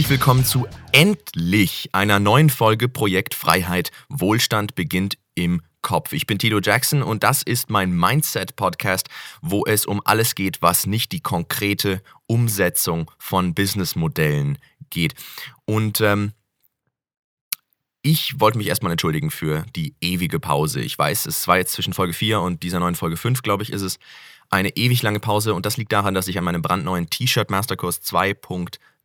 [0.00, 3.90] herzlich willkommen zu endlich einer neuen Folge Projekt Freiheit.
[4.08, 6.14] Wohlstand beginnt im Kopf.
[6.14, 9.10] Ich bin Tito Jackson und das ist mein Mindset-Podcast,
[9.42, 14.56] wo es um alles geht, was nicht die konkrete Umsetzung von Businessmodellen
[14.88, 15.12] geht.
[15.66, 16.32] Und ähm,
[18.00, 20.80] ich wollte mich erstmal entschuldigen für die ewige Pause.
[20.80, 23.70] Ich weiß, es war jetzt zwischen Folge 4 und dieser neuen Folge 5, glaube ich,
[23.70, 23.98] ist es
[24.48, 28.00] eine ewig lange Pause und das liegt daran, dass ich an meinem brandneuen T-Shirt Masterkurs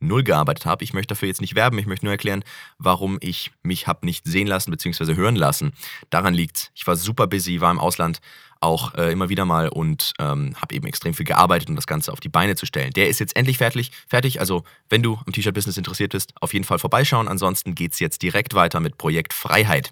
[0.09, 0.83] 2.0 gearbeitet habe.
[0.83, 2.43] Ich möchte dafür jetzt nicht werben, ich möchte nur erklären,
[2.77, 5.15] warum ich mich habe nicht sehen lassen bzw.
[5.15, 5.73] hören lassen.
[6.09, 8.19] Daran liegt, ich war super busy, war im Ausland
[8.61, 12.11] auch äh, immer wieder mal und ähm, habe eben extrem viel gearbeitet, um das Ganze
[12.11, 12.91] auf die Beine zu stellen.
[12.91, 13.91] Der ist jetzt endlich fertig.
[14.07, 14.39] fertig.
[14.39, 17.27] Also, wenn du am T-Shirt-Business interessiert bist, auf jeden Fall vorbeischauen.
[17.27, 19.91] Ansonsten geht es jetzt direkt weiter mit Projekt Freiheit.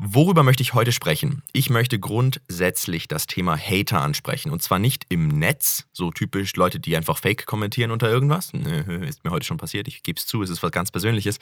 [0.00, 1.42] Worüber möchte ich heute sprechen?
[1.52, 4.52] Ich möchte grundsätzlich das Thema Hater ansprechen.
[4.52, 8.52] Und zwar nicht im Netz, so typisch Leute, die einfach fake kommentieren unter irgendwas.
[9.00, 11.38] Ist mir heute schon passiert, ich gebe es zu, es ist was ganz Persönliches.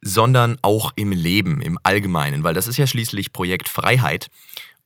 [0.00, 4.26] Sondern auch im Leben, im Allgemeinen, weil das ist ja schließlich Projekt Freiheit.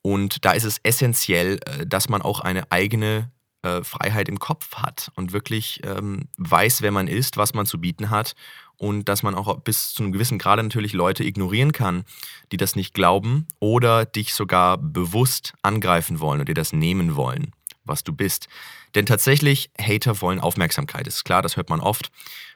[0.03, 4.77] Und da ist es essentiell, äh, dass man auch eine eigene äh, Freiheit im Kopf
[4.77, 8.35] hat und wirklich ähm, weiß, wer man ist, was man zu bieten hat
[8.81, 12.05] und dass man auch bis zu einem gewissen Grade natürlich Leute ignorieren kann,
[12.51, 17.53] die das nicht glauben oder dich sogar bewusst angreifen wollen und dir das nehmen wollen,
[17.85, 18.49] was du bist.
[18.95, 22.11] Denn tatsächlich, Hater wollen Aufmerksamkeit, ist klar, das hört man oft.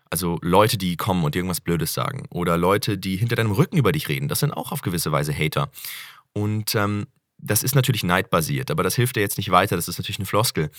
[0.09, 3.93] Also Leute, die kommen und irgendwas Blödes sagen oder Leute, die hinter deinem Rücken über
[3.93, 5.71] dich reden, das sind auch auf gewisse Weise Hater.
[6.33, 9.99] Und ähm, das ist natürlich neidbasiert, aber das hilft dir jetzt nicht weiter, das ist
[9.99, 10.71] natürlich eine Floskel.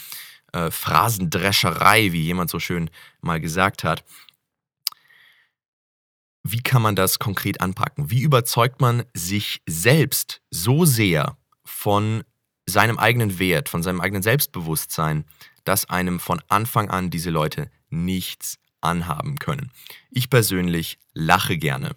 [0.53, 2.89] Äh, Phrasendrescherei, wie jemand so schön
[3.21, 4.03] mal gesagt hat
[6.47, 8.11] wie kann man das konkret anpacken?
[8.11, 12.23] Wie überzeugt man sich selbst so sehr von
[12.67, 15.25] seinem eigenen Wert, von seinem eigenen Selbstbewusstsein,
[15.63, 19.71] dass einem von Anfang an diese Leute nichts anhaben können?
[20.11, 21.95] Ich persönlich lache gerne.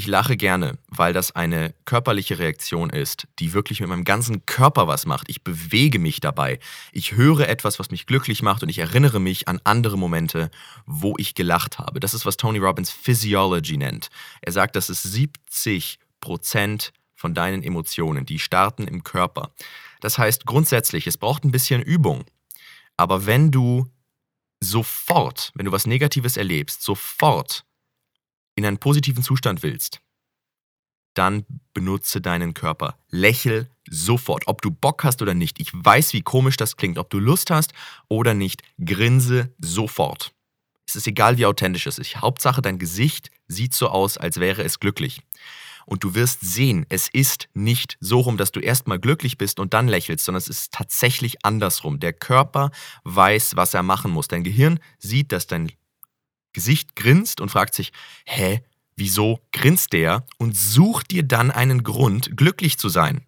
[0.00, 4.88] Ich lache gerne, weil das eine körperliche Reaktion ist, die wirklich mit meinem ganzen Körper
[4.88, 5.28] was macht.
[5.28, 6.58] Ich bewege mich dabei.
[6.90, 10.50] Ich höre etwas, was mich glücklich macht und ich erinnere mich an andere Momente,
[10.86, 12.00] wo ich gelacht habe.
[12.00, 14.08] Das ist, was Tony Robbins Physiology nennt.
[14.40, 19.50] Er sagt, dass es 70 Prozent von deinen Emotionen, die starten im Körper.
[20.00, 22.24] Das heißt grundsätzlich, es braucht ein bisschen Übung.
[22.96, 23.86] Aber wenn du
[24.60, 27.66] sofort, wenn du was Negatives erlebst, sofort
[28.54, 30.00] in einen positiven Zustand willst,
[31.14, 31.44] dann
[31.74, 32.96] benutze deinen Körper.
[33.08, 35.60] Lächel sofort, ob du Bock hast oder nicht.
[35.60, 37.72] Ich weiß, wie komisch das klingt, ob du Lust hast
[38.08, 38.62] oder nicht.
[38.84, 40.32] Grinse sofort.
[40.86, 42.16] Es ist egal, wie authentisch es ist.
[42.16, 45.22] Hauptsache, dein Gesicht sieht so aus, als wäre es glücklich.
[45.86, 49.74] Und du wirst sehen, es ist nicht so rum, dass du erstmal glücklich bist und
[49.74, 51.98] dann lächelst, sondern es ist tatsächlich andersrum.
[51.98, 52.70] Der Körper
[53.04, 54.28] weiß, was er machen muss.
[54.28, 55.72] Dein Gehirn sieht, dass dein
[56.52, 57.92] Gesicht grinst und fragt sich,
[58.26, 58.62] hä,
[58.96, 60.26] wieso grinst der?
[60.38, 63.26] Und sucht dir dann einen Grund, glücklich zu sein.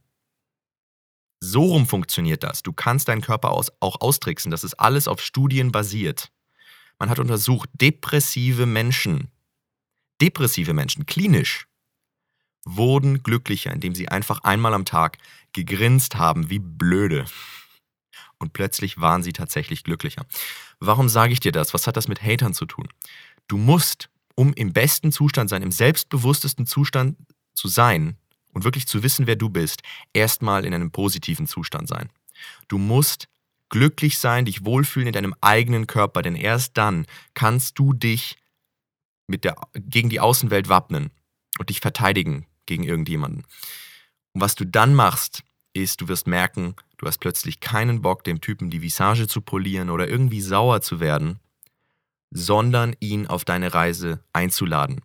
[1.40, 2.62] So rum funktioniert das.
[2.62, 4.50] Du kannst deinen Körper auch austricksen.
[4.50, 6.30] Das ist alles auf Studien basiert.
[6.98, 9.32] Man hat untersucht, depressive Menschen,
[10.20, 11.66] depressive Menschen, klinisch,
[12.64, 15.18] wurden glücklicher, indem sie einfach einmal am Tag
[15.52, 17.24] gegrinst haben, wie blöde
[18.42, 20.26] und plötzlich waren sie tatsächlich glücklicher.
[20.80, 21.72] Warum sage ich dir das?
[21.72, 22.88] Was hat das mit Hatern zu tun?
[23.48, 27.16] Du musst, um im besten Zustand sein, im selbstbewusstesten Zustand
[27.54, 28.16] zu sein
[28.52, 29.82] und wirklich zu wissen, wer du bist,
[30.12, 32.10] erstmal in einem positiven Zustand sein.
[32.68, 33.28] Du musst
[33.68, 38.36] glücklich sein, dich wohlfühlen in deinem eigenen Körper, denn erst dann kannst du dich
[39.28, 41.10] mit der, gegen die Außenwelt wappnen
[41.58, 43.44] und dich verteidigen gegen irgendjemanden.
[44.32, 45.42] Und was du dann machst,
[45.74, 49.90] ist, du wirst merken, du hast plötzlich keinen Bock, dem Typen die Visage zu polieren
[49.90, 51.40] oder irgendwie sauer zu werden,
[52.30, 55.00] sondern ihn auf deine Reise einzuladen.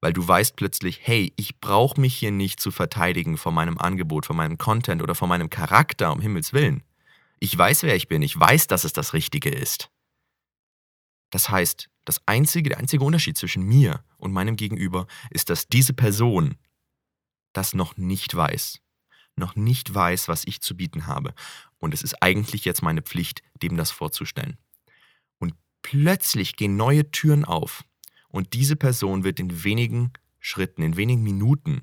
[0.00, 4.24] Weil du weißt plötzlich, hey, ich brauche mich hier nicht zu verteidigen vor meinem Angebot,
[4.24, 6.82] vor meinem Content oder vor meinem Charakter, um Himmels Willen.
[7.40, 9.90] Ich weiß, wer ich bin, ich weiß, dass es das Richtige ist.
[11.30, 15.92] Das heißt, das einzige, der einzige Unterschied zwischen mir und meinem Gegenüber ist, dass diese
[15.92, 16.56] Person
[17.52, 18.80] das noch nicht weiß
[19.38, 21.34] noch nicht weiß, was ich zu bieten habe.
[21.78, 24.58] Und es ist eigentlich jetzt meine Pflicht, dem das vorzustellen.
[25.38, 27.84] Und plötzlich gehen neue Türen auf.
[28.28, 31.82] Und diese Person wird in wenigen Schritten, in wenigen Minuten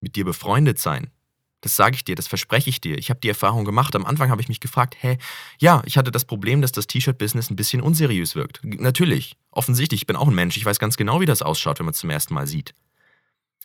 [0.00, 1.10] mit dir befreundet sein.
[1.60, 2.98] Das sage ich dir, das verspreche ich dir.
[2.98, 3.96] Ich habe die Erfahrung gemacht.
[3.96, 5.16] Am Anfang habe ich mich gefragt, hä,
[5.58, 8.60] ja, ich hatte das Problem, dass das T-Shirt-Business ein bisschen unseriös wirkt.
[8.62, 10.58] Natürlich, offensichtlich, ich bin auch ein Mensch.
[10.58, 12.74] Ich weiß ganz genau, wie das ausschaut, wenn man es zum ersten Mal sieht.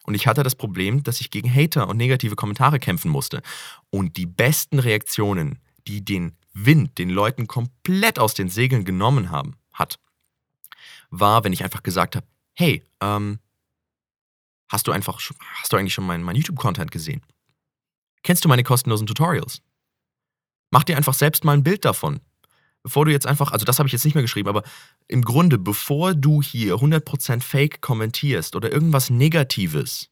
[0.03, 3.41] Und ich hatte das Problem, dass ich gegen Hater und negative Kommentare kämpfen musste.
[3.89, 9.55] Und die besten Reaktionen, die den Wind den Leuten komplett aus den Segeln genommen haben,
[9.73, 9.99] hat,
[11.09, 13.39] war, wenn ich einfach gesagt habe, hey, ähm,
[14.69, 15.19] hast du einfach,
[15.61, 17.21] hast du eigentlich schon meinen mein YouTube-Content gesehen?
[18.23, 19.61] Kennst du meine kostenlosen Tutorials?
[20.71, 22.19] Mach dir einfach selbst mal ein Bild davon.
[22.89, 24.63] Bevor du jetzt einfach, also das habe ich jetzt nicht mehr geschrieben, aber
[25.07, 30.09] im Grunde, bevor du hier 100% Fake kommentierst oder irgendwas Negatives,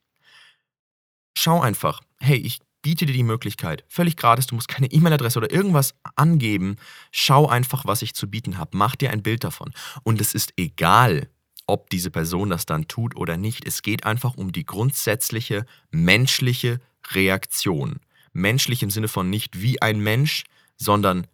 [1.35, 5.51] schau einfach, hey, ich biete dir die Möglichkeit, völlig gratis, du musst keine E-Mail-Adresse oder
[5.51, 6.75] irgendwas angeben,
[7.11, 9.73] schau einfach, was ich zu bieten habe, mach dir ein Bild davon.
[10.03, 11.27] Und es ist egal,
[11.65, 13.65] ob diese Person das dann tut oder nicht.
[13.65, 18.01] Es geht einfach um die grundsätzliche menschliche Reaktion.
[18.33, 20.43] Menschlich im Sinne von nicht wie ein Mensch,
[20.77, 21.25] sondern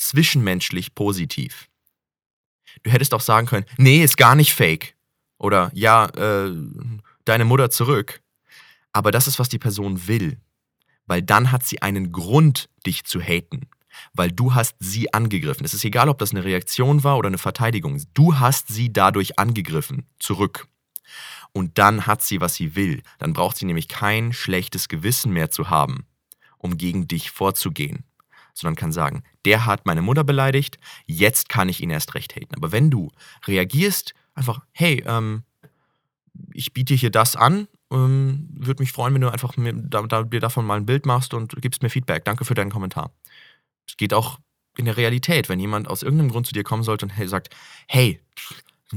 [0.00, 1.68] zwischenmenschlich positiv.
[2.82, 4.94] Du hättest auch sagen können, nee, ist gar nicht fake.
[5.38, 6.54] Oder ja, äh,
[7.24, 8.20] deine Mutter zurück.
[8.92, 10.38] Aber das ist, was die Person will.
[11.06, 13.68] Weil dann hat sie einen Grund, dich zu haten.
[14.12, 15.64] Weil du hast sie angegriffen.
[15.64, 18.02] Es ist egal, ob das eine Reaktion war oder eine Verteidigung.
[18.14, 20.06] Du hast sie dadurch angegriffen.
[20.18, 20.68] Zurück.
[21.52, 23.02] Und dann hat sie, was sie will.
[23.18, 26.06] Dann braucht sie nämlich kein schlechtes Gewissen mehr zu haben,
[26.58, 28.04] um gegen dich vorzugehen.
[28.60, 32.54] Sondern kann sagen, der hat meine Mutter beleidigt, jetzt kann ich ihn erst recht haten.
[32.54, 33.10] Aber wenn du
[33.46, 35.44] reagierst, einfach, hey, ähm,
[36.52, 40.22] ich biete hier das an, ähm, würde mich freuen, wenn du einfach mir, da, da,
[40.22, 42.24] dir davon mal ein Bild machst und gibst mir Feedback.
[42.24, 43.12] Danke für deinen Kommentar.
[43.86, 44.38] Es geht auch
[44.76, 47.54] in der Realität, wenn jemand aus irgendeinem Grund zu dir kommen sollte und hey, sagt,
[47.88, 48.20] hey,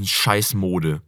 [0.02, 1.02] scheiß Mode,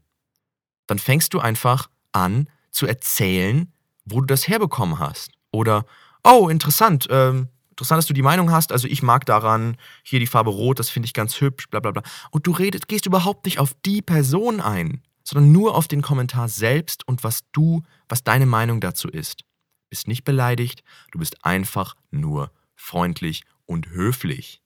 [0.87, 3.73] dann fängst du einfach an zu erzählen,
[4.05, 5.33] wo du das herbekommen hast.
[5.51, 5.87] Oder,
[6.25, 10.27] oh, interessant, ähm, interessant, dass du die Meinung hast, also ich mag daran, hier die
[10.27, 12.03] Farbe Rot, das finde ich ganz hübsch, bla bla bla.
[12.31, 16.49] Und du redest, gehst überhaupt nicht auf die Person ein, sondern nur auf den Kommentar
[16.49, 19.45] selbst und was du, was deine Meinung dazu ist.
[19.91, 20.83] Bist nicht beleidigt,
[21.13, 24.63] du bist einfach nur freundlich und höflich.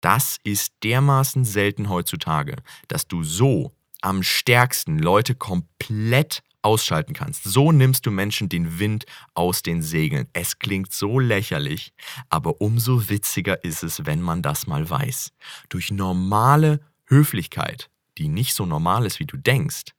[0.00, 2.56] Das ist dermaßen selten heutzutage,
[2.88, 7.44] dass du so am stärksten Leute komplett ausschalten kannst.
[7.44, 10.28] So nimmst du Menschen den Wind aus den Segeln.
[10.32, 11.92] Es klingt so lächerlich,
[12.28, 15.32] aber umso witziger ist es, wenn man das mal weiß.
[15.68, 19.92] Durch normale Höflichkeit, die nicht so normal ist, wie du denkst,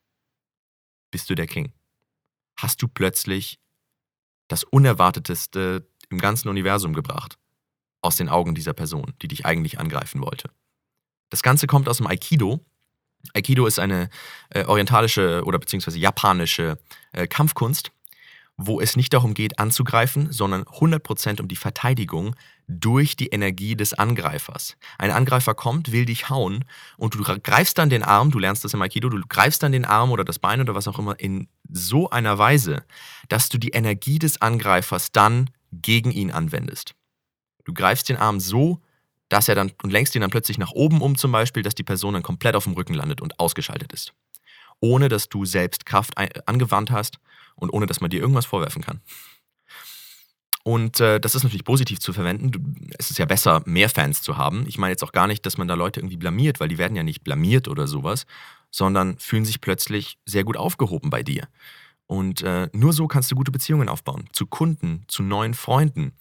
[1.10, 1.74] bist du der King.
[2.58, 3.60] Hast du plötzlich
[4.48, 7.38] das Unerwarteteste im ganzen Universum gebracht.
[8.02, 10.50] Aus den Augen dieser Person, die dich eigentlich angreifen wollte.
[11.30, 12.60] Das Ganze kommt aus dem Aikido
[13.34, 14.10] Aikido ist eine
[14.50, 16.78] äh, orientalische oder beziehungsweise japanische
[17.14, 17.92] äh, Kampfkunst,
[18.58, 22.36] wo es nicht darum geht, anzugreifen, sondern 100% um die Verteidigung
[22.68, 24.78] durch die Energie des Angreifers.
[24.98, 26.66] Ein Angreifer kommt, will dich hauen
[26.98, 29.86] und du greifst dann den Arm, du lernst das im Aikido, du greifst dann den
[29.86, 32.84] Arm oder das Bein oder was auch immer in so einer Weise,
[33.30, 36.96] dass du die Energie des Angreifers dann gegen ihn anwendest.
[37.66, 38.82] Du greifst den Arm so
[39.32, 41.84] dass er dann und lenkst ihn dann plötzlich nach oben um zum Beispiel, dass die
[41.84, 44.14] Person dann komplett auf dem Rücken landet und ausgeschaltet ist.
[44.82, 46.18] Ohne dass du selbst Kraft
[46.48, 47.18] angewandt hast
[47.56, 49.00] und ohne dass man dir irgendwas vorwerfen kann.
[50.64, 52.90] Und äh, das ist natürlich positiv zu verwenden.
[53.00, 54.66] Es ist ja besser, mehr Fans zu haben.
[54.68, 56.98] Ich meine jetzt auch gar nicht, dass man da Leute irgendwie blamiert, weil die werden
[56.98, 58.26] ja nicht blamiert oder sowas,
[58.70, 61.48] sondern fühlen sich plötzlich sehr gut aufgehoben bei dir.
[62.06, 64.26] Und äh, nur so kannst du gute Beziehungen aufbauen.
[64.34, 66.12] Zu Kunden, zu neuen Freunden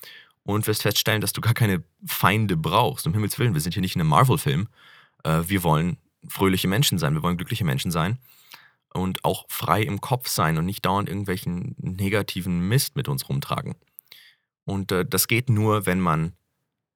[0.45, 3.07] und wirst feststellen, dass du gar keine Feinde brauchst.
[3.07, 4.69] Um Himmels Willen, wir sind hier nicht in einem Marvel-Film.
[5.25, 8.19] Äh, wir wollen fröhliche Menschen sein, wir wollen glückliche Menschen sein
[8.93, 13.75] und auch frei im Kopf sein und nicht dauernd irgendwelchen negativen Mist mit uns rumtragen.
[14.65, 16.35] Und äh, das geht nur, wenn man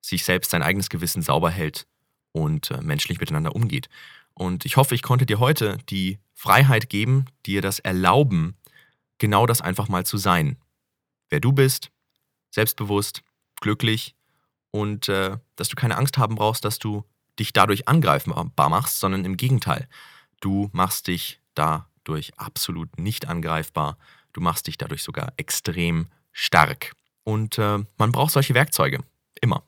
[0.00, 1.86] sich selbst sein eigenes Gewissen sauber hält
[2.32, 3.88] und äh, menschlich miteinander umgeht.
[4.34, 8.56] Und ich hoffe, ich konnte dir heute die Freiheit geben, dir das erlauben,
[9.18, 10.56] genau das einfach mal zu sein.
[11.30, 11.90] Wer du bist,
[12.50, 13.22] selbstbewusst,
[13.64, 14.14] glücklich
[14.70, 17.02] und äh, dass du keine Angst haben brauchst, dass du
[17.38, 19.88] dich dadurch angreifbar machst, sondern im Gegenteil.
[20.40, 23.96] Du machst dich dadurch absolut nicht angreifbar.
[24.32, 26.92] Du machst dich dadurch sogar extrem stark.
[27.24, 29.02] Und äh, man braucht solche Werkzeuge.
[29.40, 29.64] Immer.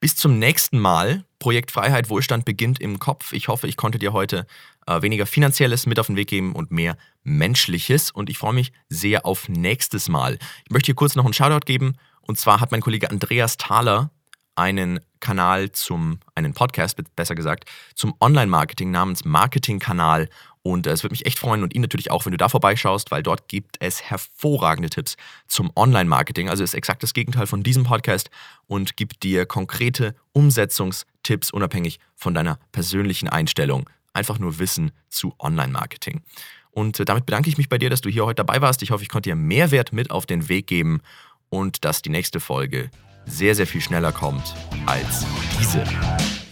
[0.00, 1.24] Bis zum nächsten Mal.
[1.38, 3.32] Projekt Freiheit Wohlstand beginnt im Kopf.
[3.32, 4.46] Ich hoffe, ich konnte dir heute
[4.86, 8.10] äh, weniger Finanzielles mit auf den Weg geben und mehr Menschliches.
[8.10, 10.38] Und ich freue mich sehr auf nächstes Mal.
[10.64, 14.10] Ich möchte hier kurz noch einen Shoutout geben und zwar hat mein Kollege Andreas Thaler
[14.56, 17.64] einen Kanal zum, einen Podcast, besser gesagt,
[17.94, 20.28] zum Online-Marketing namens Marketing-Kanal.
[20.62, 23.10] Und äh, es würde mich echt freuen und ihn natürlich auch, wenn du da vorbeischaust,
[23.10, 25.16] weil dort gibt es hervorragende Tipps
[25.46, 26.48] zum Online-Marketing.
[26.48, 28.30] Also ist exakt das Gegenteil von diesem Podcast
[28.66, 33.88] und gibt dir konkrete Umsetzungstipps unabhängig von deiner persönlichen Einstellung.
[34.12, 36.22] Einfach nur Wissen zu Online-Marketing.
[36.70, 38.82] Und äh, damit bedanke ich mich bei dir, dass du hier heute dabei warst.
[38.82, 41.00] Ich hoffe, ich konnte dir Mehrwert mit auf den Weg geben
[41.48, 42.90] und dass die nächste Folge
[43.26, 44.54] sehr, sehr viel schneller kommt
[44.86, 45.24] als
[45.58, 45.84] diese.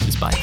[0.04, 0.38] Bis bald.